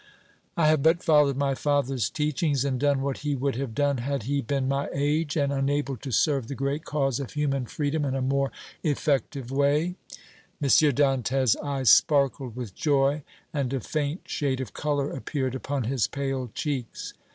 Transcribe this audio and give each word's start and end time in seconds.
"I 0.57 0.65
have 0.69 0.81
but 0.81 1.03
followed 1.03 1.37
my 1.37 1.53
father's 1.53 2.09
teachings 2.09 2.65
and 2.65 2.79
done 2.79 3.03
what 3.03 3.19
he 3.19 3.35
would 3.35 3.53
have 3.57 3.75
done 3.75 3.99
had 3.99 4.23
he 4.23 4.41
been 4.41 4.67
my 4.67 4.89
age 4.91 5.37
and 5.37 5.53
unable 5.53 5.95
to 5.97 6.09
serve 6.09 6.47
the 6.47 6.55
great 6.55 6.85
cause 6.85 7.19
of 7.19 7.33
human 7.33 7.67
freedom 7.67 8.03
in 8.05 8.15
a 8.15 8.21
more 8.23 8.51
effective 8.81 9.51
way!" 9.51 9.93
M. 10.59 10.69
Dantès' 10.69 11.55
eyes 11.63 11.91
sparkled 11.91 12.55
with 12.55 12.73
joy 12.73 13.21
and 13.53 13.71
a 13.75 13.79
faint 13.79 14.21
shade 14.27 14.59
of 14.59 14.73
color 14.73 15.11
appeared 15.11 15.53
upon 15.53 15.83
his 15.83 16.07
pale 16.07 16.49
cheeks. 16.55 17.13